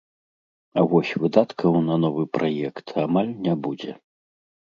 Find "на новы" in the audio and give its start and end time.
1.89-2.23